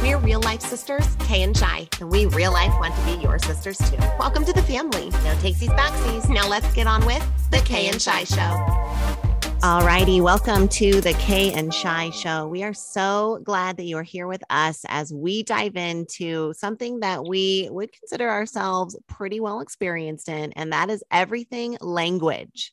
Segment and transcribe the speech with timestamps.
[0.00, 3.38] We're real life sisters, Kay and Shy, and we real life want to be your
[3.38, 3.98] sisters too.
[4.18, 5.10] Welcome to the family.
[5.10, 6.26] No takesies backsies.
[6.30, 9.58] Now let's get on with the Kay and Shy Show.
[9.62, 12.48] All righty, welcome to the Kay and Shy Show.
[12.48, 17.00] We are so glad that you are here with us as we dive into something
[17.00, 22.72] that we would consider ourselves pretty well experienced in, and that is everything language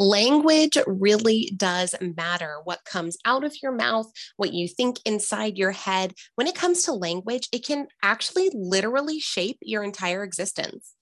[0.00, 2.56] language really does matter.
[2.64, 6.14] What comes out of your mouth, what you think inside your head.
[6.34, 10.94] When it comes to language, it can actually literally shape your entire existence.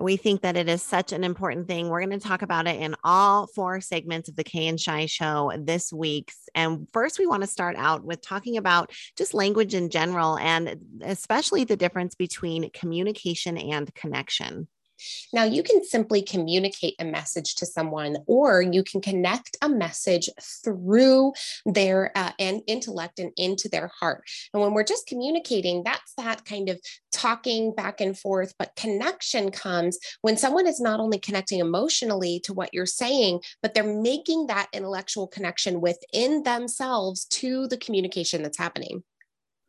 [0.00, 1.90] We think that it is such an important thing.
[1.90, 5.04] We're going to talk about it in all four segments of the Kay and Shy
[5.04, 6.32] show this week.
[6.54, 10.80] And first, we want to start out with talking about just language in general and
[11.02, 14.68] especially the difference between communication and connection.
[15.32, 20.28] Now, you can simply communicate a message to someone, or you can connect a message
[20.64, 21.32] through
[21.66, 24.24] their uh, and intellect and into their heart.
[24.52, 26.80] And when we're just communicating, that's that kind of
[27.12, 28.54] talking back and forth.
[28.58, 33.74] But connection comes when someone is not only connecting emotionally to what you're saying, but
[33.74, 39.02] they're making that intellectual connection within themselves to the communication that's happening.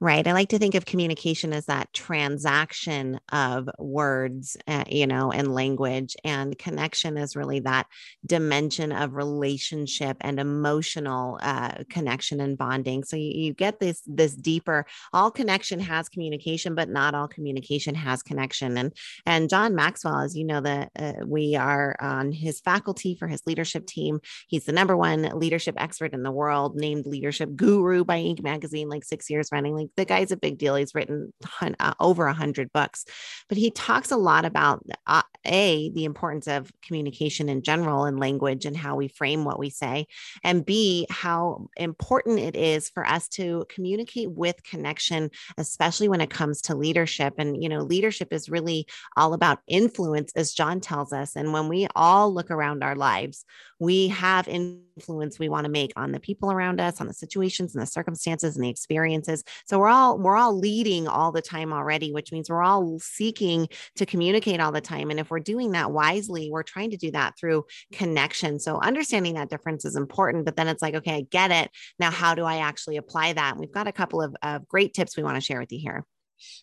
[0.03, 0.25] Right.
[0.25, 5.53] I like to think of communication as that transaction of words, uh, you know, and
[5.53, 6.15] language.
[6.23, 7.85] And connection is really that
[8.25, 13.03] dimension of relationship and emotional uh, connection and bonding.
[13.03, 14.87] So you, you get this this deeper.
[15.13, 18.79] All connection has communication, but not all communication has connection.
[18.79, 23.27] And and John Maxwell, as you know, that uh, we are on his faculty for
[23.27, 24.19] his leadership team.
[24.47, 28.41] He's the number one leadership expert in the world, named leadership guru by Inc.
[28.41, 29.75] magazine, like six years running.
[29.75, 30.75] Like the guy's a big deal.
[30.75, 33.05] He's written uh, over a hundred books,
[33.49, 38.19] but he talks a lot about uh, a the importance of communication in general and
[38.19, 40.05] language and how we frame what we say,
[40.43, 46.29] and b how important it is for us to communicate with connection, especially when it
[46.29, 47.33] comes to leadership.
[47.37, 51.35] And you know, leadership is really all about influence, as John tells us.
[51.35, 53.45] And when we all look around our lives,
[53.79, 57.73] we have influence we want to make on the people around us, on the situations
[57.73, 59.43] and the circumstances and the experiences.
[59.65, 63.67] So we're all we're all leading all the time already, which means we're all seeking
[63.95, 65.09] to communicate all the time.
[65.09, 68.59] And if we're doing that wisely, we're trying to do that through connection.
[68.59, 70.45] So understanding that difference is important.
[70.45, 71.71] But then it's like, okay, I get it.
[71.97, 73.51] Now, how do I actually apply that?
[73.53, 75.79] And we've got a couple of, of great tips we want to share with you
[75.79, 76.05] here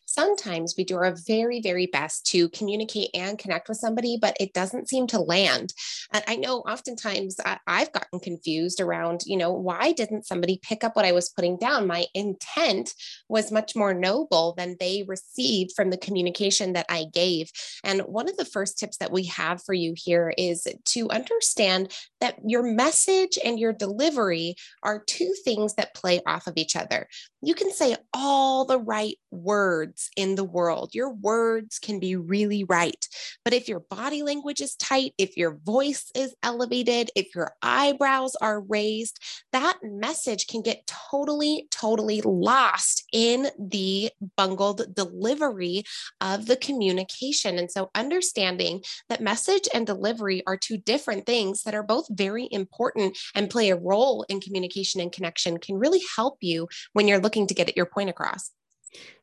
[0.08, 4.54] sometimes we do our very, very best to communicate and connect with somebody, but it
[4.54, 5.72] doesn't seem to land.
[6.12, 7.36] And I know oftentimes
[7.66, 11.58] I've gotten confused around, you know, why didn't somebody pick up what I was putting
[11.58, 11.86] down?
[11.86, 12.94] My intent
[13.28, 17.50] was much more noble than they received from the communication that I gave.
[17.84, 21.92] And one of the first tips that we have for you here is to understand
[22.20, 27.06] that your message and your delivery are two things that play off of each other.
[27.42, 30.94] You can say all the right words in the world.
[30.94, 33.06] Your words can be really right.
[33.44, 38.36] But if your body language is tight, if your voice is elevated, if your eyebrows
[38.36, 39.18] are raised,
[39.52, 45.84] that message can get totally, totally lost in the bungled delivery
[46.20, 47.58] of the communication.
[47.58, 52.48] And so understanding that message and delivery are two different things that are both very
[52.50, 57.20] important and play a role in communication and connection can really help you when you're
[57.20, 58.50] looking to get at your point across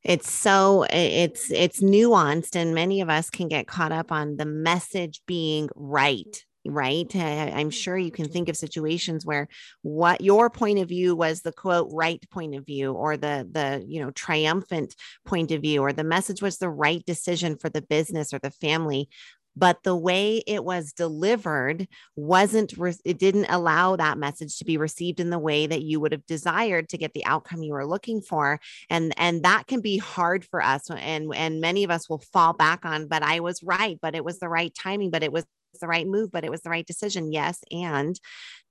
[0.03, 4.46] it's so it's it's nuanced and many of us can get caught up on the
[4.46, 7.14] message being right right?
[7.16, 7.70] I'm mm-hmm.
[7.70, 8.34] sure you can mm-hmm.
[8.34, 9.48] think of situations where
[9.84, 13.84] what your point of view was the quote right point of view or the the
[13.88, 14.96] you know triumphant
[15.26, 18.52] point of view or the message was the right decision for the business or the
[18.52, 19.09] family
[19.55, 24.77] but the way it was delivered wasn't re- it didn't allow that message to be
[24.77, 27.85] received in the way that you would have desired to get the outcome you were
[27.85, 28.59] looking for.
[28.89, 32.53] And and that can be hard for us and and many of us will fall
[32.53, 35.45] back on but I was right but it was the right timing but it was
[35.80, 37.31] the right move, but it was the right decision.
[37.31, 37.59] Yes.
[37.72, 38.19] And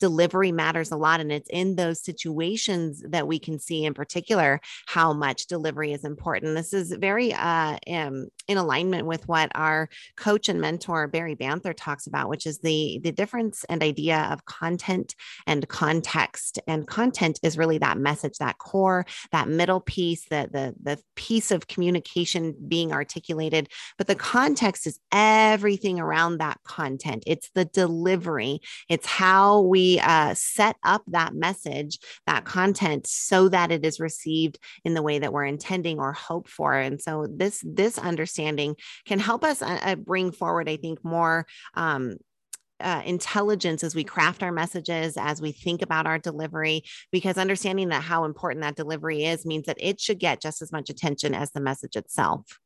[0.00, 1.20] delivery matters a lot.
[1.20, 6.05] And it's in those situations that we can see in particular how much delivery is
[6.05, 6.55] important.
[6.55, 11.73] This is very uh, um, in alignment with what our coach and mentor, Barry Banther,
[11.73, 15.14] talks about, which is the, the difference and idea of content
[15.46, 16.58] and context.
[16.67, 21.50] And content is really that message, that core, that middle piece, that the, the piece
[21.50, 23.69] of communication being articulated.
[23.96, 30.00] But the context is everything around that content content, it's the delivery, it's how we
[30.00, 35.19] uh, set up that message, that content, so that it is received in the way
[35.19, 36.75] that we're intending or hope for.
[36.75, 38.76] And so this this understanding
[39.06, 41.46] can help us uh, uh bring forward, I think, more.
[41.75, 42.17] Um,
[42.81, 46.82] uh, intelligence as we craft our messages, as we think about our delivery,
[47.12, 50.73] because understanding that how important that delivery is means that it should get just as
[50.73, 52.58] much attention as the message itself.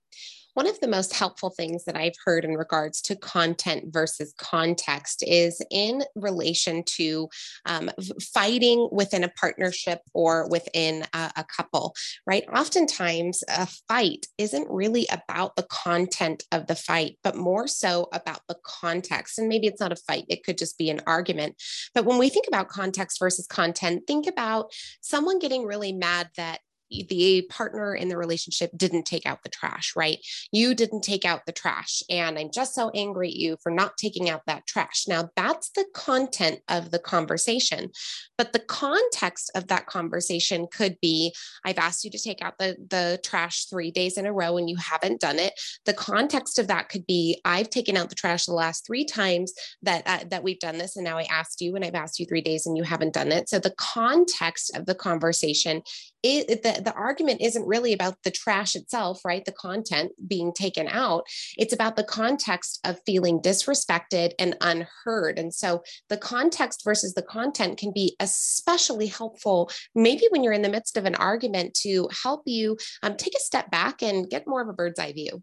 [0.54, 5.22] One of the most helpful things that I've heard in regards to content versus context
[5.26, 7.28] is in relation to
[7.66, 7.90] um,
[8.34, 11.94] fighting within a partnership or within a, a couple,
[12.26, 12.44] right?
[12.52, 18.40] Oftentimes, a fight isn't really about the content of the fight, but more so about
[18.48, 19.38] the context.
[19.38, 21.56] And maybe it's not a fight, it could just be an argument.
[21.94, 26.60] But when we think about context versus content, think about someone getting really mad that
[26.90, 30.18] the partner in the relationship didn't take out the trash, right?
[30.52, 32.02] You didn't take out the trash.
[32.10, 35.04] And I'm just so angry at you for not taking out that trash.
[35.08, 37.90] Now, that's the content of the conversation.
[38.36, 42.76] But the context of that conversation could be I've asked you to take out the,
[42.88, 45.52] the trash three days in a row and you haven't done it.
[45.84, 49.52] The context of that could be I've taken out the trash the last three times
[49.82, 50.96] that, uh, that we've done this.
[50.96, 53.32] And now I asked you and I've asked you three days and you haven't done
[53.32, 53.48] it.
[53.48, 55.82] So the context of the conversation
[56.22, 59.44] it, the, the argument isn't really about the trash itself, right?
[59.44, 61.24] The content being taken out.
[61.56, 65.38] It's about the context of feeling disrespected and unheard.
[65.38, 70.62] And so the context versus the content can be especially helpful, maybe when you're in
[70.62, 74.46] the midst of an argument, to help you um, take a step back and get
[74.46, 75.42] more of a bird's eye view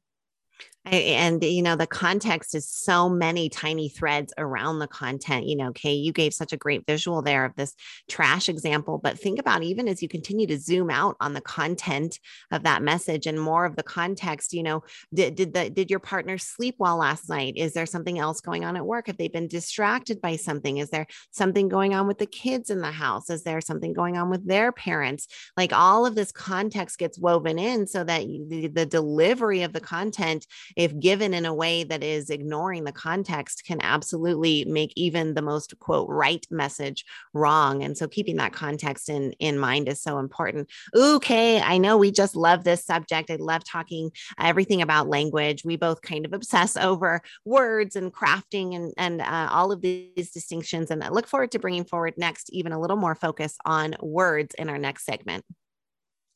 [0.86, 5.72] and you know the context is so many tiny threads around the content you know
[5.74, 7.76] kay you gave such a great visual there of this
[8.10, 12.20] trash example but think about even as you continue to zoom out on the content
[12.52, 14.84] of that message and more of the context you know
[15.14, 17.54] did did the did your partner sleep well last night?
[17.58, 19.08] Is there something else going on at work?
[19.08, 20.78] Have they been distracted by something?
[20.78, 23.30] Is there something going on with the kids in the house?
[23.30, 25.28] Is there something going on with their parents?
[25.58, 29.82] Like all of this context gets woven in so that the, the delivery of the
[29.82, 35.34] content if given in a way that is ignoring the context, can absolutely make even
[35.34, 37.84] the most quote right message wrong.
[37.84, 40.70] And so keeping that context in, in mind is so important.
[40.96, 43.30] Okay, I know we just love this subject.
[43.30, 45.64] I love talking everything about language.
[45.64, 50.32] We both kind of obsess over words and crafting and, and uh, all of these
[50.32, 50.92] distinctions.
[50.92, 54.56] And I look forward to bringing forward next even a little more focus on words
[54.58, 55.46] in our next segment.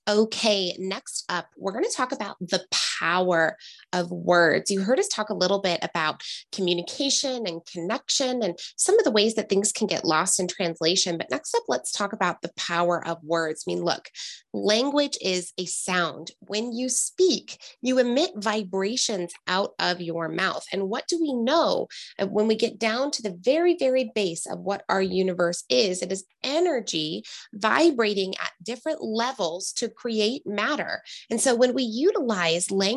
[0.09, 2.65] Okay, next up, we're going to talk about the
[2.99, 3.57] power
[3.93, 4.69] of words.
[4.69, 9.11] You heard us talk a little bit about communication and connection and some of the
[9.11, 11.17] ways that things can get lost in translation.
[11.17, 13.63] But next up, let's talk about the power of words.
[13.67, 14.09] I mean, look,
[14.53, 16.31] language is a sound.
[16.39, 20.65] When you speak, you emit vibrations out of your mouth.
[20.71, 21.87] And what do we know
[22.17, 26.01] uh, when we get down to the very, very base of what our universe is?
[26.01, 27.23] It is energy
[27.53, 31.01] vibrating at different levels to create matter.
[31.29, 32.88] And so when we utilize language,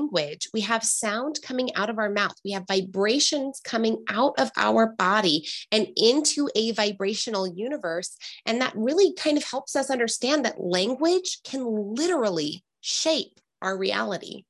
[0.53, 4.89] we have sound coming out of our mouth, we have vibrations coming out of our
[4.89, 8.17] body and into a vibrational universe.
[8.47, 14.45] And that really kind of helps us understand that language can literally shape our reality.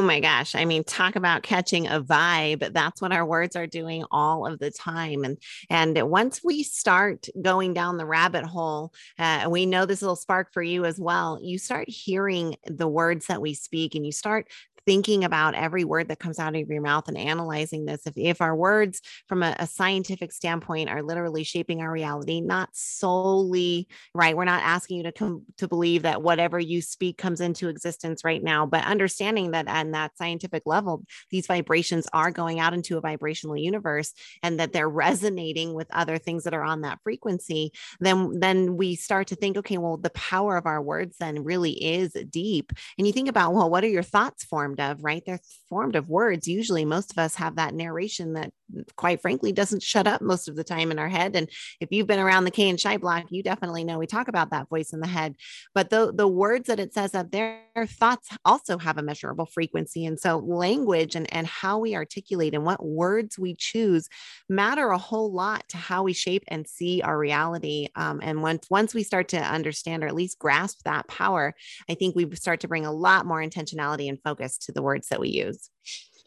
[0.00, 0.54] Oh my gosh.
[0.54, 2.72] I mean, talk about catching a vibe.
[2.72, 5.24] That's what our words are doing all of the time.
[5.24, 5.36] And
[5.68, 10.54] and once we start going down the rabbit hole, uh, we know this will spark
[10.54, 11.38] for you as well.
[11.42, 14.48] You start hearing the words that we speak and you start
[14.86, 18.06] thinking about every word that comes out of your mouth and analyzing this.
[18.06, 22.70] If, if our words from a, a scientific standpoint are literally shaping our reality, not
[22.72, 24.36] solely, right?
[24.36, 28.24] We're not asking you to come to believe that whatever you speak comes into existence
[28.24, 32.96] right now, but understanding that on that scientific level, these vibrations are going out into
[32.96, 34.12] a vibrational universe
[34.42, 38.94] and that they're resonating with other things that are on that frequency, then, then we
[38.94, 42.72] start to think, okay, well, the power of our words then really is deep.
[42.98, 44.69] And you think about, well, what are your thoughts formed?
[44.76, 45.22] Formed of, right?
[45.24, 46.46] They're formed of words.
[46.48, 48.52] Usually, most of us have that narration that,
[48.96, 51.36] quite frankly, doesn't shut up most of the time in our head.
[51.36, 51.48] And
[51.80, 54.50] if you've been around the Kay and Shy block, you definitely know we talk about
[54.50, 55.36] that voice in the head.
[55.74, 60.04] But the, the words that it says up there, thoughts also have a measurable frequency.
[60.04, 64.08] And so, language and, and how we articulate and what words we choose
[64.48, 67.88] matter a whole lot to how we shape and see our reality.
[67.96, 71.54] Um, and once, once we start to understand or at least grasp that power,
[71.88, 75.08] I think we start to bring a lot more intentionality and focus to the words
[75.08, 75.70] that we use.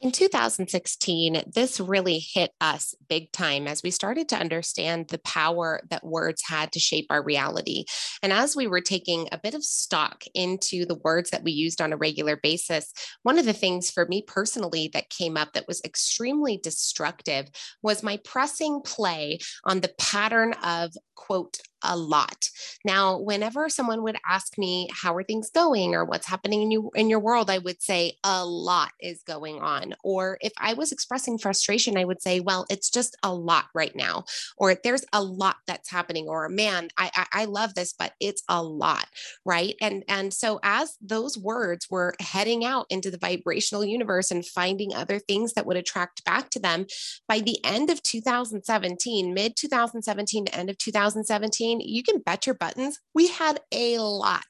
[0.04, 5.80] In 2016, this really hit us big time as we started to understand the power
[5.90, 7.86] that words had to shape our reality.
[8.22, 11.80] And as we were taking a bit of stock into the words that we used
[11.80, 12.92] on a regular basis,
[13.22, 17.48] one of the things for me personally that came up that was extremely destructive
[17.82, 22.50] was my pressing play on the pattern of quote a lot.
[22.86, 26.92] Now, whenever someone would ask me, how are things going or what's happening in you
[26.96, 29.96] in your world, I would say a lot is going on.
[30.04, 33.96] Or if I was expressing frustration, I would say, well, it's just a lot right
[33.96, 34.26] now.
[34.58, 36.28] Or there's a lot that's happening.
[36.28, 39.08] Or man, I, I, I love this, but it's a lot.
[39.46, 39.76] Right.
[39.82, 44.94] And and so as those words were heading out into the vibrational universe and finding
[44.94, 46.86] other things that would attract back to them,
[47.28, 52.56] by the end of 2017, mid 2017 to end of 2017, you can bet your
[52.56, 54.46] buttons, we had a lot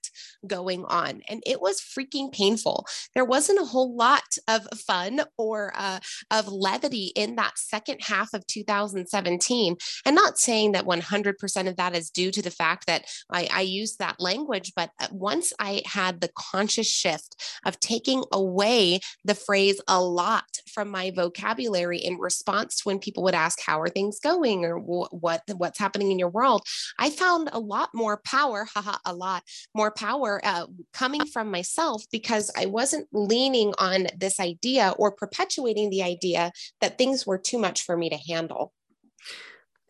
[0.46, 2.86] going on and it was freaking painful.
[3.15, 6.00] There wasn't a whole lot of fun or uh,
[6.32, 9.77] of levity in that second half of 2017.
[10.06, 13.62] And not saying that 100% of that is due to the fact that I, I
[13.62, 19.36] used that language, but uh, once I had the conscious shift of taking away the
[19.36, 23.89] phrase a lot from my vocabulary in response to when people would ask, How are
[23.89, 24.65] things going?
[24.65, 26.63] or what, what's happening in your world,
[27.00, 29.43] I found a lot more power, haha, a lot
[29.74, 35.89] more power uh, coming from myself because I wasn't leaning on this idea or perpetuating
[35.89, 36.51] the idea
[36.82, 38.74] that things were too much for me to handle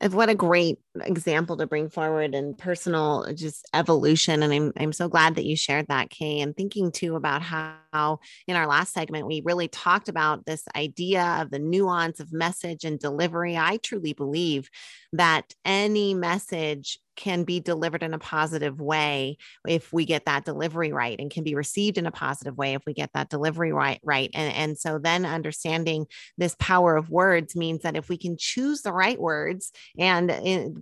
[0.01, 4.43] And what a great example to bring forward and personal just evolution.
[4.43, 6.41] And I'm, I'm so glad that you shared that, Kay.
[6.41, 11.37] And thinking too about how in our last segment, we really talked about this idea
[11.39, 13.55] of the nuance of message and delivery.
[13.55, 14.69] I truly believe
[15.13, 20.91] that any message can be delivered in a positive way if we get that delivery
[20.91, 23.99] right and can be received in a positive way if we get that delivery right
[24.03, 24.29] right.
[24.33, 26.05] And, and so then understanding
[26.37, 30.33] this power of words means that if we can choose the right words and,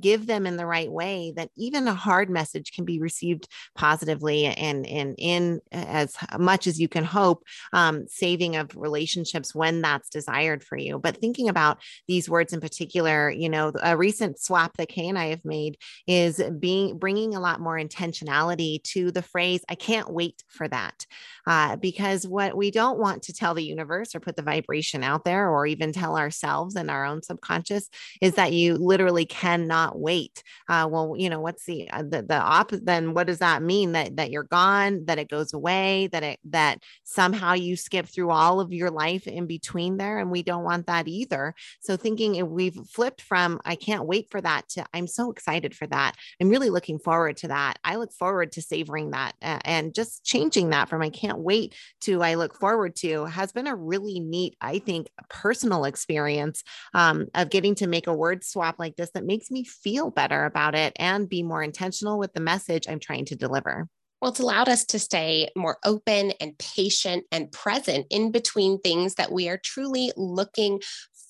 [0.01, 4.45] give them in the right way that even a hard message can be received positively
[4.45, 10.09] and, and in as much as you can hope um, saving of relationships when that's
[10.09, 10.97] desired for you.
[10.97, 15.17] But thinking about these words in particular you know a recent swap that kay and
[15.17, 19.75] i have made is is being bringing a lot more intentionality to the phrase i
[19.75, 21.05] can't wait for that
[21.47, 25.25] uh, because what we don't want to tell the universe or put the vibration out
[25.25, 27.89] there or even tell ourselves and our own subconscious
[28.21, 30.43] is that you literally cannot wait.
[30.69, 33.93] Uh, well you know what's the uh, the, the opposite then what does that mean?
[33.93, 38.29] That that you're gone that it goes away that it that somehow you skip through
[38.31, 41.53] all of your life in between there and we don't want that either.
[41.79, 45.87] So thinking we've flipped from i can't wait for that to i'm so excited for
[45.87, 46.21] that that.
[46.41, 47.79] I'm really looking forward to that.
[47.83, 52.21] I look forward to savoring that and just changing that from I can't wait to
[52.21, 56.63] I look forward to has been a really neat, I think, personal experience
[56.93, 60.45] um, of getting to make a word swap like this that makes me feel better
[60.45, 63.87] about it and be more intentional with the message I'm trying to deliver.
[64.21, 69.15] Well, it's allowed us to stay more open and patient and present in between things
[69.15, 70.79] that we are truly looking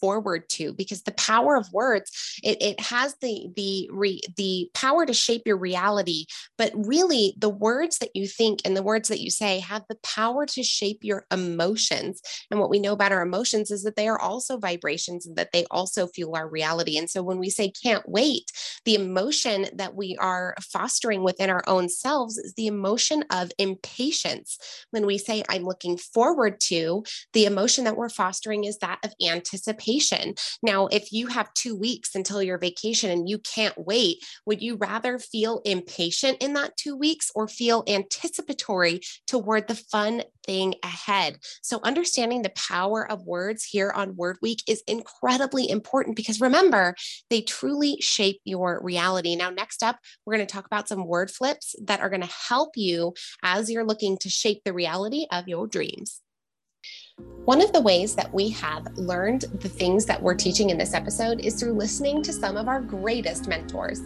[0.01, 2.11] forward to because the power of words
[2.43, 6.25] it, it has the the re, the power to shape your reality.
[6.57, 9.97] But really the words that you think and the words that you say have the
[10.03, 12.21] power to shape your emotions.
[12.49, 15.51] And what we know about our emotions is that they are also vibrations and that
[15.51, 16.97] they also fuel our reality.
[16.97, 18.51] And so when we say can't wait
[18.85, 24.57] the emotion that we are fostering within our own selves is the emotion of impatience.
[24.91, 27.03] When we say i'm looking forward to
[27.33, 30.35] the emotion that we're fostering is that of anticipation vacation.
[30.63, 34.75] Now, if you have two weeks until your vacation and you can't wait, would you
[34.75, 41.37] rather feel impatient in that two weeks or feel anticipatory toward the fun thing ahead?
[41.61, 46.95] So, understanding the power of words here on Word Week is incredibly important because remember,
[47.29, 49.35] they truly shape your reality.
[49.35, 52.35] Now, next up, we're going to talk about some word flips that are going to
[52.49, 56.21] help you as you're looking to shape the reality of your dreams.
[57.45, 60.93] One of the ways that we have learned the things that we're teaching in this
[60.93, 64.01] episode is through listening to some of our greatest mentors.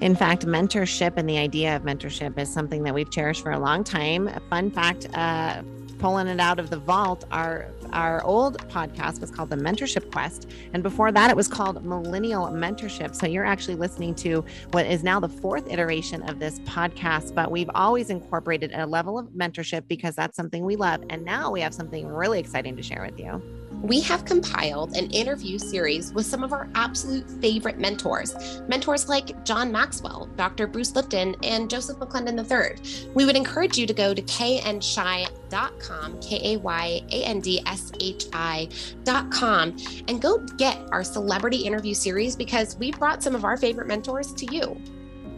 [0.00, 3.58] In fact, mentorship and the idea of mentorship is something that we've cherished for a
[3.58, 4.28] long time.
[4.28, 5.62] A fun fact uh,
[5.98, 10.50] pulling it out of the vault, our our old podcast was called the Mentorship Quest,
[10.72, 13.14] and before that, it was called Millennial Mentorship.
[13.14, 17.34] So you're actually listening to what is now the fourth iteration of this podcast.
[17.34, 21.50] But we've always incorporated a level of mentorship because that's something we love, and now
[21.50, 23.42] we have something really exciting to share with you
[23.82, 28.60] we have compiled an interview series with some of our absolute favorite mentors.
[28.68, 30.66] Mentors like John Maxwell, Dr.
[30.66, 33.10] Bruce Lipton, and Joseph McClendon III.
[33.14, 37.92] We would encourage you to go to kayandshi.com, K A Y A N D S
[38.00, 39.76] H I.com,
[40.08, 44.32] and go get our celebrity interview series because we brought some of our favorite mentors
[44.34, 44.80] to you.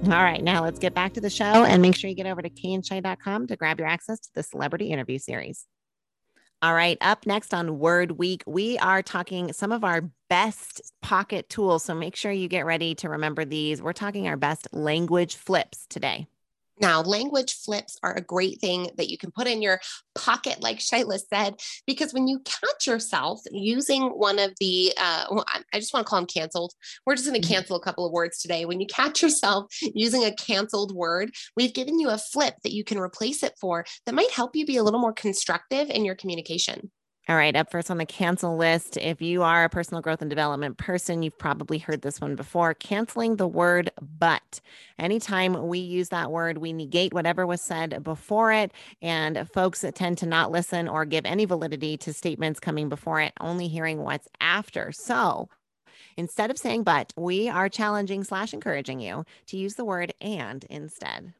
[0.04, 2.40] All right, now let's get back to the show and make sure you get over
[2.40, 5.66] to kayandshi.com to grab your access to the celebrity interview series.
[6.60, 11.48] All right, up next on Word Week, we are talking some of our best pocket
[11.48, 11.84] tools.
[11.84, 13.80] So make sure you get ready to remember these.
[13.80, 16.26] We're talking our best language flips today.
[16.80, 19.80] Now, language flips are a great thing that you can put in your
[20.14, 21.54] pocket, like Shyla said,
[21.86, 26.10] because when you catch yourself using one of the, uh, well, I just want to
[26.10, 26.72] call them canceled.
[27.06, 27.54] We're just going to mm-hmm.
[27.54, 28.64] cancel a couple of words today.
[28.64, 32.84] When you catch yourself using a canceled word, we've given you a flip that you
[32.84, 36.14] can replace it for that might help you be a little more constructive in your
[36.14, 36.90] communication.
[37.28, 38.96] All right, up first on the cancel list.
[38.96, 42.72] If you are a personal growth and development person, you've probably heard this one before
[42.72, 44.62] canceling the word but.
[44.98, 48.72] Anytime we use that word, we negate whatever was said before it.
[49.02, 53.34] And folks tend to not listen or give any validity to statements coming before it,
[53.40, 54.90] only hearing what's after.
[54.90, 55.50] So,
[56.16, 60.64] Instead of saying but, we are challenging slash encouraging you to use the word and
[60.68, 61.32] instead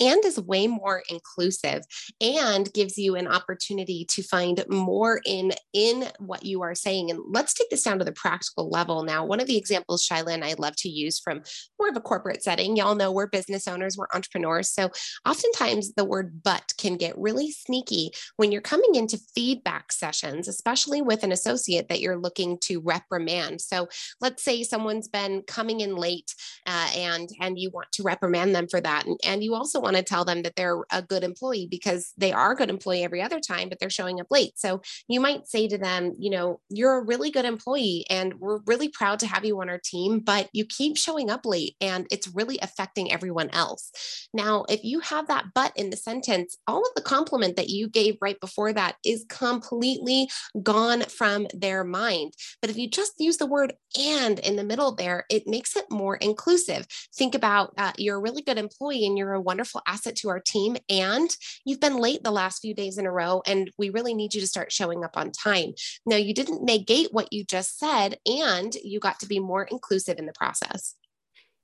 [0.00, 1.82] and is way more inclusive
[2.20, 7.10] and gives you an opportunity to find more in in what you are saying.
[7.10, 9.24] And let's take this down to the practical level now.
[9.24, 11.42] One of the examples Shyla and I love to use from
[11.78, 12.76] more of a corporate setting.
[12.76, 14.70] Y'all know we're business owners we're entrepreneurs.
[14.70, 14.90] So
[15.26, 21.02] oftentimes the word but can get really sneaky when you're coming into feedback sessions especially
[21.02, 23.60] with an associate that you're looking to reprimand.
[23.60, 23.88] So
[24.20, 26.34] let's say someone's been coming in late
[26.66, 29.94] uh, and and you want to reprimand them for that and, and you also want
[29.94, 33.22] to tell them that they're a good employee because they are a good employee every
[33.22, 34.58] other time, but they're showing up late.
[34.58, 38.58] So you might say to them, you know, you're a really good employee and we're
[38.66, 42.08] really proud to have you on our team, but you keep showing up late and
[42.10, 43.92] it's really affecting everyone else.
[44.34, 47.88] Now, if you have that but in the sentence, all of the compliment that you
[47.88, 50.28] gave right before that is completely
[50.60, 52.32] gone from their mind.
[52.60, 55.84] But if you just use the word and in the middle there, it makes it
[55.88, 56.84] more inclusive.
[57.14, 60.40] Think about uh, you're a really good employee and you're a wonderful asset to our
[60.40, 60.78] team.
[60.88, 61.28] And
[61.66, 64.40] you've been late the last few days in a row, and we really need you
[64.40, 65.74] to start showing up on time.
[66.06, 70.18] Now, you didn't negate what you just said, and you got to be more inclusive
[70.18, 70.94] in the process.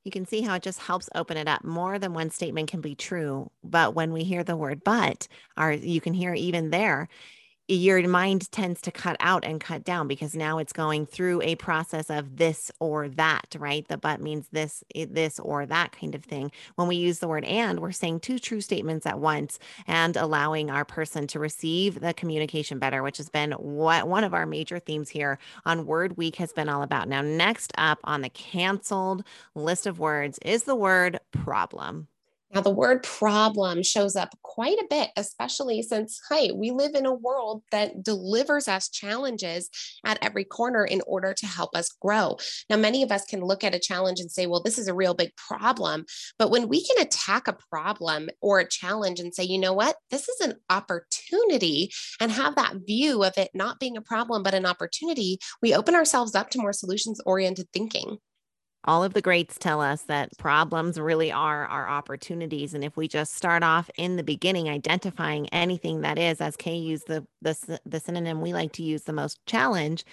[0.05, 1.65] You can see how it just helps open it up.
[1.65, 5.27] More than one statement can be true, but when we hear the word but,
[5.57, 7.09] or you can hear even there,
[7.69, 11.55] your mind tends to cut out and cut down because now it's going through a
[11.57, 13.87] process of this or that, right?
[13.87, 16.51] The but means this, eh, this or that kind of thing.
[16.77, 20.71] When we use the word and, we're saying two true statements at once and allowing
[20.71, 24.79] our person to receive the communication better, which has been what one of our major
[24.79, 27.09] themes here on Word Week has been all about.
[27.09, 32.09] Now, next up on the canceled list of words is the word problem.
[32.55, 37.05] Now, the word problem shows up quite a bit, especially since, hey, we live in
[37.05, 39.69] a world that delivers us challenges
[40.05, 42.39] at every corner in order to help us grow.
[42.71, 44.95] Now, many of us can look at a challenge and say, well, this is a
[44.95, 46.07] real big problem.
[46.39, 49.97] But when we can attack a problem or a challenge and say, you know what,
[50.11, 54.55] this is an opportunity and have that view of it not being a problem, but
[54.55, 58.19] an opportunity, we open ourselves up to more solutions oriented thinking
[58.89, 63.07] all of the greats tell us that problems really are our opportunities and if we
[63.07, 67.79] just start off in the beginning identifying anything that is as kay used the the,
[67.85, 70.07] the synonym we like to use the most challenge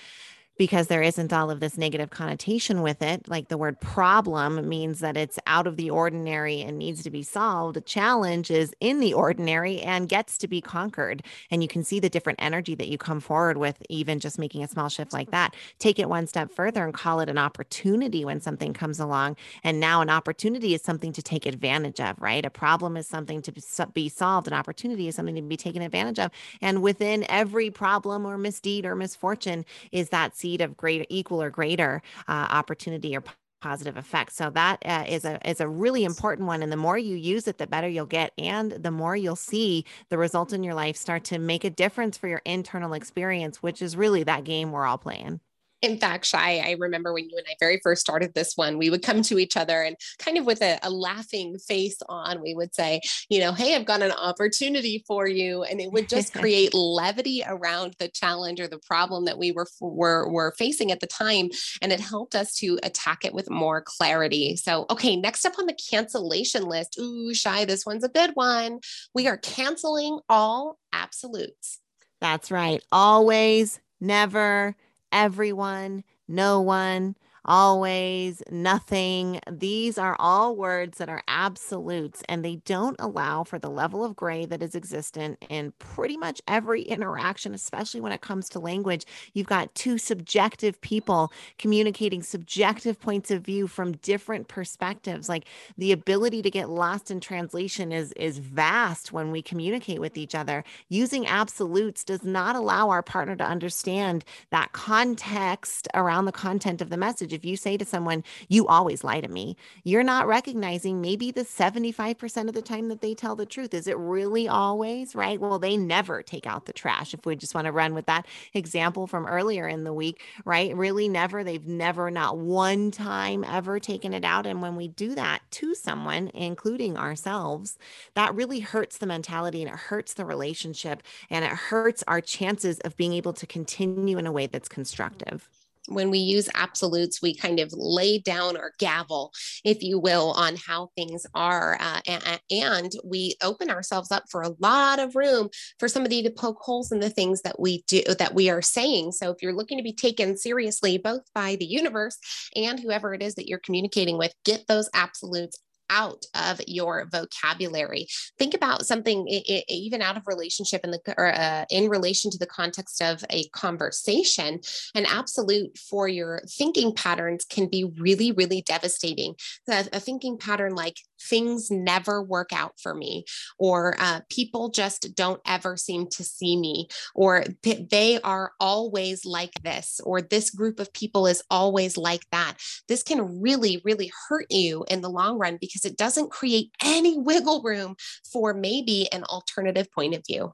[0.57, 3.27] because there isn't all of this negative connotation with it.
[3.27, 7.23] Like the word problem means that it's out of the ordinary and needs to be
[7.23, 7.77] solved.
[7.77, 11.23] A challenge is in the ordinary and gets to be conquered.
[11.51, 14.63] And you can see the different energy that you come forward with, even just making
[14.63, 15.55] a small shift like that.
[15.79, 19.37] Take it one step further and call it an opportunity when something comes along.
[19.63, 22.45] And now an opportunity is something to take advantage of, right?
[22.45, 23.51] A problem is something to
[23.93, 26.31] be solved, an opportunity is something to be taken advantage of.
[26.61, 31.49] And within every problem or misdeed or misfortune is that seed of greater, equal or
[31.49, 33.23] greater uh, opportunity or
[33.61, 34.35] positive effects.
[34.35, 36.61] So that uh, is a is a really important one.
[36.61, 39.85] And the more you use it, the better you'll get, and the more you'll see
[40.09, 43.81] the results in your life start to make a difference for your internal experience, which
[43.81, 45.39] is really that game we're all playing
[45.85, 48.89] in fact, Shy, I remember when you and I very first started this one, we
[48.89, 52.55] would come to each other and kind of with a, a, laughing face on, we
[52.55, 55.63] would say, you know, hey, I've got an opportunity for you.
[55.63, 59.67] And it would just create levity around the challenge or the problem that we were,
[59.79, 61.49] were, were facing at the time.
[61.81, 64.55] And it helped us to attack it with more clarity.
[64.55, 66.97] So, okay, next up on the cancellation list.
[66.99, 68.79] Ooh, Shy, this one's a good one.
[69.13, 71.79] We are canceling all absolutes.
[72.21, 72.81] That's right.
[72.91, 74.75] Always, never,
[75.11, 77.15] everyone, no one,
[77.45, 79.39] always, nothing.
[79.49, 84.15] These are all words that are absolutes and they don't allow for the level of
[84.15, 89.05] gray that is existent in pretty much every interaction, especially when it comes to language.
[89.33, 95.29] You've got two subjective people communicating subjective points of view from different perspectives.
[95.29, 95.45] Like
[95.77, 100.33] the ability to get lost in translation is, is vast when we communicate with each
[100.33, 100.63] other.
[100.89, 106.89] Using absolutes does not allow our partner to understand that context around the content of
[106.89, 111.01] the message if you say to someone, you always lie to me, you're not recognizing
[111.01, 113.73] maybe the 75% of the time that they tell the truth.
[113.73, 115.39] Is it really always, right?
[115.39, 117.13] Well, they never take out the trash.
[117.13, 120.75] If we just want to run with that example from earlier in the week, right?
[120.75, 124.47] Really never, they've never, not one time ever taken it out.
[124.47, 127.77] And when we do that to someone, including ourselves,
[128.15, 132.79] that really hurts the mentality and it hurts the relationship and it hurts our chances
[132.79, 135.49] of being able to continue in a way that's constructive
[135.87, 139.31] when we use absolutes, we kind of lay down our gavel,
[139.63, 141.77] if you will, on how things are.
[141.79, 146.29] Uh, and, and, we open ourselves up for a lot of room for somebody to
[146.29, 149.11] poke holes in the things that we do, that we are saying.
[149.11, 152.17] So if you're looking to be taken seriously, both by the universe
[152.55, 158.07] and whoever it is that you're communicating with, get those absolutes out of your vocabulary.
[158.37, 162.45] Think about something even out of relationship in the or uh, in relation to the
[162.45, 164.59] context of a conversation.
[164.93, 169.35] An absolute for your thinking patterns can be really, really devastating.
[169.69, 173.25] A, a thinking pattern like things never work out for me,
[173.57, 179.53] or uh, people just don't ever seem to see me, or they are always like
[179.63, 182.55] this, or this group of people is always like that.
[182.87, 187.17] This can really, really hurt you in the long run because it doesn't create any
[187.25, 187.95] wiggle room
[188.31, 190.53] for maybe an alternative point of view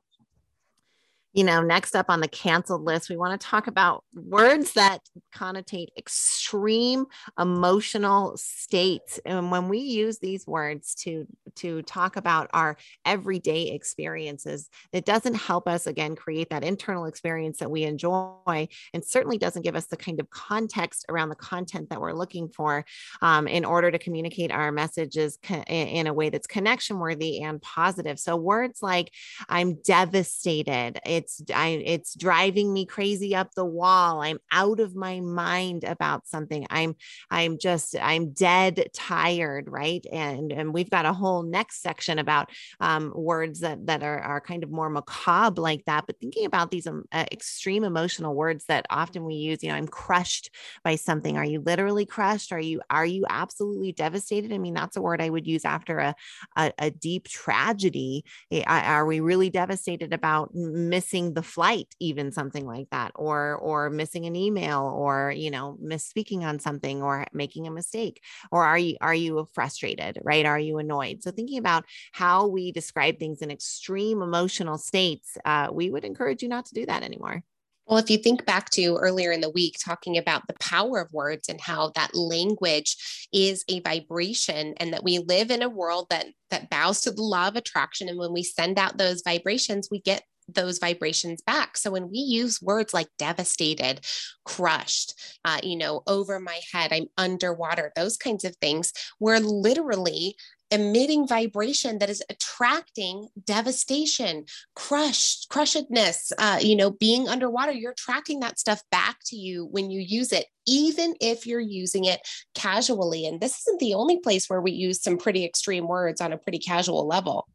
[1.34, 5.02] you know, next up on the canceled list, we want to talk about words that
[5.34, 7.06] connotate extreme
[7.40, 9.20] emotional states.
[9.26, 15.36] And when we use these words to to talk about our everyday experiences, it doesn't
[15.36, 19.88] help us again create that internal experience that we enjoy, and certainly doesn't give us
[19.88, 22.86] the kind of context around the content that we're looking for
[23.22, 27.62] um, in order to communicate our messages co- in a way that's connection worthy and
[27.62, 28.20] positive.
[28.20, 29.12] So words like
[29.48, 34.22] "I'm devastated." It's I, it's driving me crazy up the wall.
[34.22, 36.66] I'm out of my mind about something.
[36.70, 36.96] I'm
[37.30, 40.06] i'm just i'm dead tired right?
[40.12, 44.42] And and we've got a whole next section about um, words that that are, are
[44.42, 48.66] kind of more macabre like that but thinking about these um, uh, extreme emotional words
[48.66, 50.50] that often we use you know i'm crushed
[50.84, 51.38] by something.
[51.38, 52.52] Are you literally crushed?
[52.52, 54.54] Are you are you absolutely devastated?
[54.54, 56.16] I mean that's a word i would use after a
[56.58, 58.26] a, a deep tragedy.
[58.52, 63.56] Eh, are we really devastated about missing missing the flight even something like that or
[63.56, 68.64] or missing an email or you know misspeaking on something or making a mistake or
[68.64, 70.46] are you are you frustrated right?
[70.46, 71.22] Are you annoyed?
[71.22, 76.44] So thinking about how we describe things in extreme emotional states uh, we would encourage
[76.44, 77.44] you not to do that anymore.
[77.88, 81.12] Well, if you think back to earlier in the week, talking about the power of
[81.12, 82.96] words and how that language
[83.34, 87.24] is a vibration, and that we live in a world that that bows to the
[87.24, 91.78] law of attraction, and when we send out those vibrations, we get those vibrations back.
[91.78, 94.06] So when we use words like devastated,
[94.46, 95.14] crushed,
[95.46, 100.36] uh, you know, over my head, I'm underwater, those kinds of things, we're literally
[100.72, 107.74] emitting vibration that is attracting devastation, crushed, crushedness, uh, you know, being underwater.
[107.74, 112.06] You're attracting that stuff back to you when you use it, even if you're using
[112.06, 112.22] it
[112.56, 113.26] casually.
[113.26, 116.38] And this isn't the only place where we use some pretty extreme words on a
[116.38, 117.48] pretty casual level.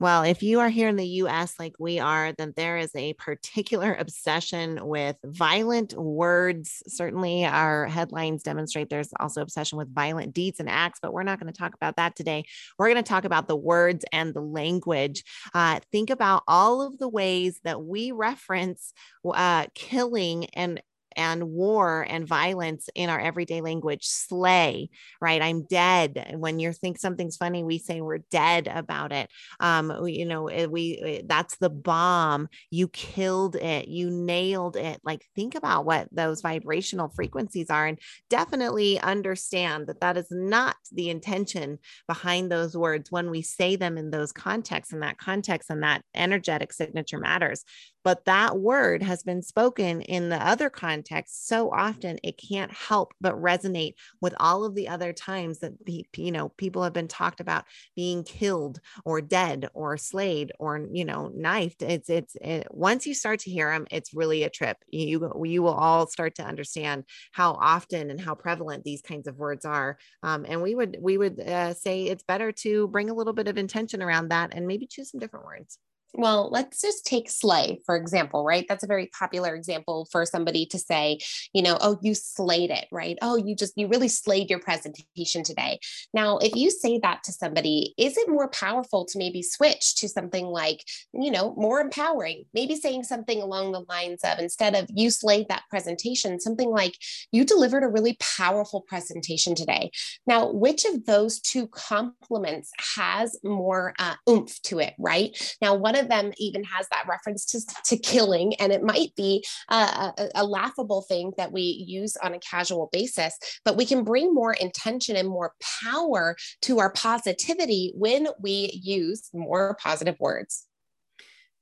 [0.00, 3.12] Well, if you are here in the US like we are, then there is a
[3.12, 6.82] particular obsession with violent words.
[6.88, 11.38] Certainly, our headlines demonstrate there's also obsession with violent deeds and acts, but we're not
[11.38, 12.44] going to talk about that today.
[12.78, 15.22] We're going to talk about the words and the language.
[15.52, 18.94] Uh, think about all of the ways that we reference
[19.26, 20.80] uh, killing and
[21.16, 24.88] and war and violence in our everyday language slay
[25.20, 25.42] right?
[25.42, 26.34] I'm dead.
[26.36, 29.30] When you think something's funny we say we're dead about it.
[29.60, 32.48] Um you know eh, we eh, that's the bomb.
[32.70, 33.88] You killed it.
[33.88, 35.00] You nailed it.
[35.04, 40.76] Like think about what those vibrational frequencies are and definitely understand that that is not
[40.92, 45.70] the intention behind those words when we say them in those contexts and that context
[45.70, 47.64] and that energetic signature matters
[48.04, 53.12] but that word has been spoken in the other context so often it can't help
[53.20, 55.72] but resonate with all of the other times that
[56.16, 57.64] you know people have been talked about
[57.96, 61.82] being killed or dead or slayed or you know knifed.
[61.82, 64.78] It's it's it, once you start to hear them it's really a trip.
[64.88, 69.38] You you will all start to understand how often and how prevalent these kinds of
[69.38, 69.98] words are.
[70.22, 73.48] Um, and we would we would uh, say it's better to bring a little bit
[73.48, 75.78] of intention around that and maybe choose some different words
[76.14, 78.66] well, let's just take slay, for example, right?
[78.68, 81.18] That's a very popular example for somebody to say,
[81.52, 83.16] you know, oh, you slayed it, right?
[83.22, 85.78] Oh, you just, you really slayed your presentation today.
[86.12, 90.08] Now, if you say that to somebody, is it more powerful to maybe switch to
[90.08, 92.44] something like, you know, more empowering?
[92.54, 96.96] Maybe saying something along the lines of instead of you slayed that presentation, something like
[97.30, 99.90] you delivered a really powerful presentation today.
[100.26, 105.36] Now, which of those two compliments has more uh, oomph to it, right?
[105.62, 109.44] Now, one of them even has that reference to, to killing, and it might be
[109.68, 114.34] a, a laughable thing that we use on a casual basis, but we can bring
[114.34, 120.66] more intention and more power to our positivity when we use more positive words.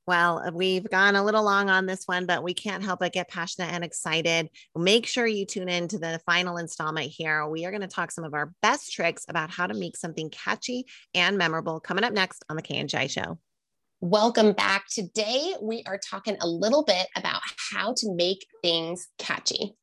[0.09, 3.29] Well, we've gone a little long on this one, but we can't help but get
[3.29, 4.48] passionate and excited.
[4.74, 7.46] Make sure you tune in to the final installment here.
[7.46, 10.31] We are going to talk some of our best tricks about how to make something
[10.31, 13.38] catchy and memorable coming up next on the Kay and Shy show.
[14.00, 14.84] Welcome back.
[14.88, 17.40] Today, we are talking a little bit about
[17.72, 19.74] how to make things catchy.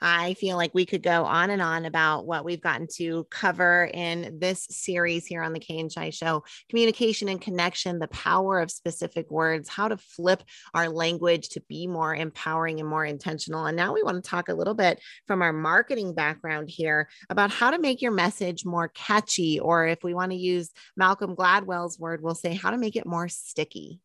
[0.00, 3.90] I feel like we could go on and on about what we've gotten to cover
[3.92, 8.60] in this series here on the Kay and Shy Show communication and connection, the power
[8.60, 10.42] of specific words, how to flip
[10.74, 13.66] our language to be more empowering and more intentional.
[13.66, 17.50] And now we want to talk a little bit from our marketing background here about
[17.50, 21.98] how to make your message more catchy, or if we want to use Malcolm Gladwell's
[21.98, 24.00] word, we'll say how to make it more sticky.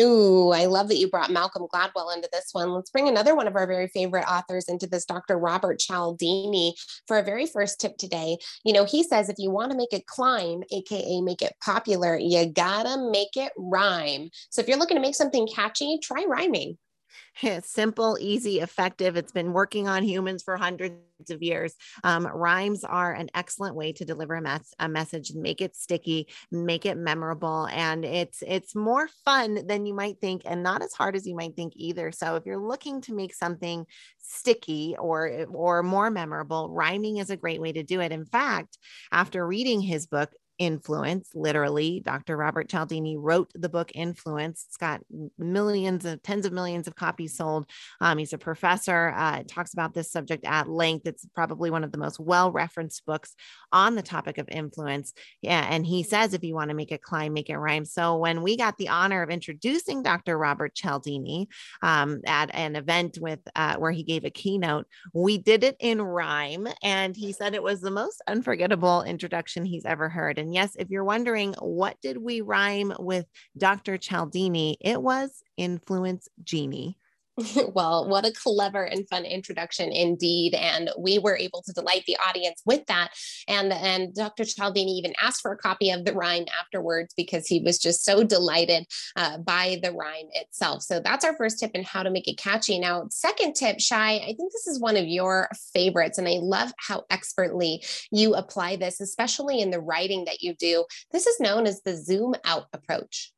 [0.00, 2.72] Ooh, I love that you brought Malcolm Gladwell into this one.
[2.72, 5.38] Let's bring another one of our very favorite authors into this, Dr.
[5.38, 6.74] Robert Cialdini,
[7.06, 8.36] for a very first tip today.
[8.64, 12.16] You know, he says if you want to make it climb, AKA make it popular,
[12.16, 14.30] you gotta make it rhyme.
[14.50, 16.78] So if you're looking to make something catchy, try rhyming.
[17.62, 19.16] simple, easy, effective.
[19.16, 20.94] It's been working on humans for hundreds
[21.30, 21.74] of years.
[22.04, 26.28] Um, rhymes are an excellent way to deliver a, mess, a message make it sticky,
[26.50, 30.92] make it memorable, and it's it's more fun than you might think, and not as
[30.92, 32.12] hard as you might think either.
[32.12, 33.86] So if you're looking to make something
[34.18, 38.12] sticky or or more memorable, rhyming is a great way to do it.
[38.12, 38.78] In fact,
[39.12, 44.64] after reading his book, influence literally dr robert cialdini wrote the book influence.
[44.66, 45.00] It's got
[45.38, 47.68] millions of tens of millions of copies sold.
[48.00, 51.06] Um, he's a professor uh, talks about this subject at length.
[51.06, 53.34] It's probably one of the most well referenced books
[53.72, 55.12] on the topic of influence.
[55.42, 57.84] Yeah and he says if you want to make it climb make it rhyme.
[57.84, 61.48] So when we got the honor of introducing dr robert cialdini
[61.82, 66.00] um, at an event with uh, where he gave a keynote we did it in
[66.00, 70.38] rhyme and he said it was the most unforgettable introduction he's ever heard.
[70.38, 73.26] And and yes, if you're wondering what did we rhyme with
[73.58, 73.98] Dr.
[73.98, 76.96] Cialdini, it was influence genie.
[77.74, 80.54] well, what a clever and fun introduction indeed.
[80.54, 83.10] And we were able to delight the audience with that.
[83.46, 84.44] And, and Dr.
[84.44, 88.24] Cialdini even asked for a copy of the rhyme afterwards because he was just so
[88.24, 90.82] delighted uh, by the rhyme itself.
[90.82, 92.78] So that's our first tip in how to make it catchy.
[92.78, 96.18] Now, second tip, Shy, I think this is one of your favorites.
[96.18, 100.84] And I love how expertly you apply this, especially in the writing that you do.
[101.12, 103.32] This is known as the zoom out approach.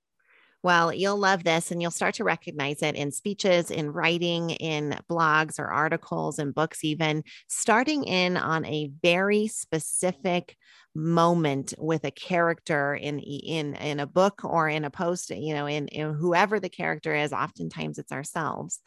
[0.63, 4.99] Well, you'll love this and you'll start to recognize it in speeches, in writing, in
[5.11, 10.57] blogs or articles and books, even starting in on a very specific
[10.95, 15.67] moment with a character in in in a book or in a post you know
[15.67, 18.81] in, in whoever the character is oftentimes it's ourselves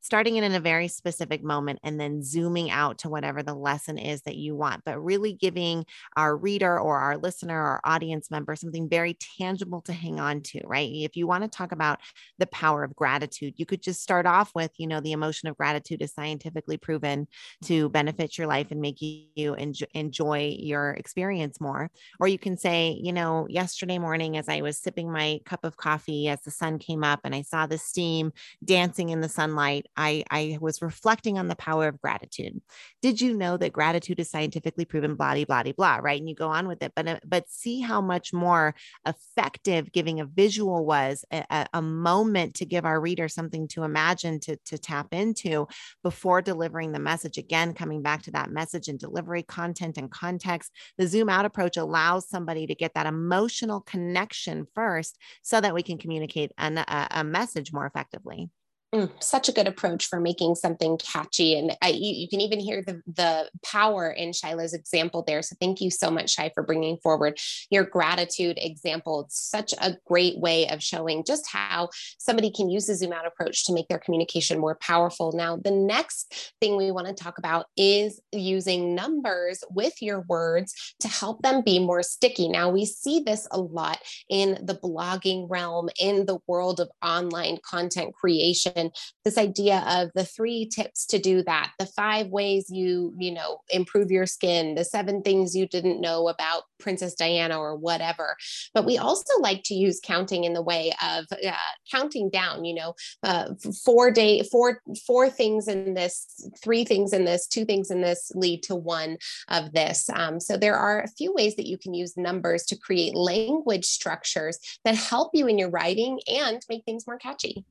[0.00, 3.98] starting it in a very specific moment and then zooming out to whatever the lesson
[3.98, 5.84] is that you want, but really giving
[6.16, 10.60] our reader or our listener or audience member something very tangible to hang on to,
[10.64, 10.90] right?
[10.92, 12.00] If you want to talk about
[12.38, 15.56] the power of gratitude, you could just start off with, you know, the emotion of
[15.56, 17.26] gratitude is scientifically proven
[17.64, 21.90] to benefit your life and make you enjoy, enjoy your experience more.
[22.18, 25.76] Or you can say, you know, yesterday morning as I was sipping my cup of
[25.76, 28.32] coffee as the sun came up and I saw the steam
[28.64, 32.60] dancing in the sunlight, I, I was reflecting on the power of gratitude.
[33.02, 36.18] Did you know that gratitude is scientifically proven, blah, blah, blah, right?
[36.18, 38.74] And you go on with it, but, uh, but see how much more
[39.06, 44.40] effective giving a visual was a, a moment to give our reader something to imagine,
[44.40, 45.66] to, to tap into
[46.02, 47.38] before delivering the message.
[47.38, 51.76] Again, coming back to that message and delivery content and context, the zoom out approach
[51.76, 57.08] allows somebody to get that emotional connection first so that we can communicate an, a,
[57.10, 58.50] a message more effectively.
[58.92, 61.56] Mm, such a good approach for making something catchy.
[61.56, 65.42] And I, you, you, can even hear the, the power in Shyla's example there.
[65.42, 67.38] So thank you so much, Shy, for bringing forward
[67.70, 69.20] your gratitude example.
[69.20, 73.28] It's such a great way of showing just how somebody can use the zoom out
[73.28, 75.30] approach to make their communication more powerful.
[75.30, 80.96] Now, the next thing we want to talk about is using numbers with your words
[80.98, 82.48] to help them be more sticky.
[82.48, 87.58] Now, we see this a lot in the blogging realm, in the world of online
[87.64, 88.79] content creation
[89.24, 93.58] this idea of the three tips to do that the five ways you you know
[93.70, 98.36] improve your skin the seven things you didn't know about princess diana or whatever.
[98.74, 101.52] But we also like to use counting in the way of uh,
[101.90, 103.50] counting down you know uh,
[103.84, 108.32] four day four four things in this three things in this two things in this
[108.34, 110.08] lead to one of this.
[110.12, 113.84] Um, so there are a few ways that you can use numbers to create language
[113.84, 117.64] structures that help you in your writing and make things more catchy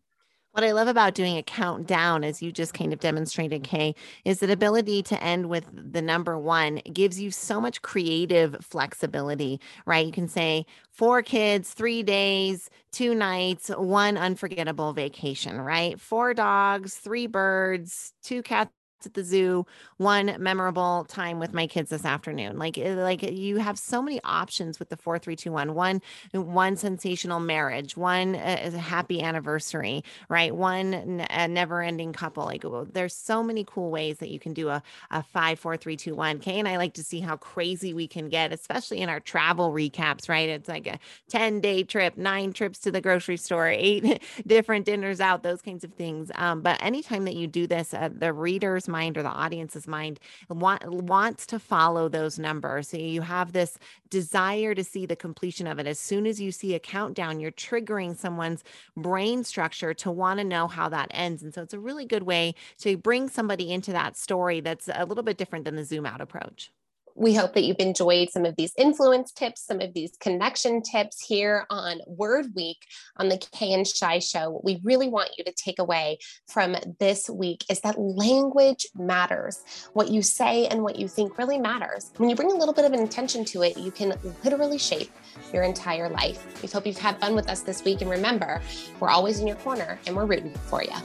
[0.52, 3.94] what I love about doing a countdown, as you just kind of demonstrated, Kay,
[4.26, 9.60] is that ability to end with the number one gives you so much creative flexibility,
[9.86, 10.06] right?
[10.06, 16.00] You can say four kids, three days, two nights, one unforgettable vacation, right?
[16.00, 18.72] Four dogs, three birds, two cats
[19.06, 19.66] at the zoo
[19.98, 22.58] one memorable time with my kids this afternoon.
[22.58, 26.02] Like eh, like you have so many options with the 4321 one.
[26.34, 30.56] One sensational marriage one uh, happy anniversary right?
[30.56, 32.46] One a never ending couple.
[32.46, 34.82] Like there's so many cool ways that you can do a,
[35.12, 36.40] a five four three two one.
[36.40, 39.72] Kay and i like to see how crazy we can get especially in our travel
[39.72, 40.50] recaps right?
[40.50, 45.22] It's like a 10 day trip nine trips to the grocery store eight different dinners
[45.22, 46.32] out those kinds of things.
[46.36, 50.20] Um, but anytime that you do this uh, the readers mind or the audience's mind
[50.50, 52.90] want, wants to follow those numbers.
[52.90, 53.78] So you have this
[54.10, 55.88] desire to see the completion of it.
[55.88, 58.64] As soon as you see a countdown, you're triggering someone's
[58.98, 61.44] brain structure to want to know how that ends.
[61.44, 65.06] And so it's a really good way to bring somebody into that story that's a
[65.06, 66.72] little bit different than the zoom out approach
[67.20, 71.24] we hope that you've enjoyed some of these influence tips, some of these connection tips
[71.24, 72.78] here on Word Week
[73.18, 74.50] on the Kay and Shy Show.
[74.50, 79.62] What we really want you to take away from this week is that language matters.
[79.92, 82.12] What you say and what you think really matters.
[82.16, 84.14] When you bring a little bit of intention to it, you can
[84.46, 85.12] literally shape
[85.52, 86.62] your entire life.
[86.62, 88.00] We hope you've had fun with us this week.
[88.02, 88.62] And remember,
[89.02, 90.96] we're always in your corner and we're rooting for you.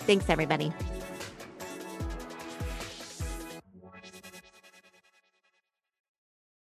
[0.00, 0.72] Thanks, everybody.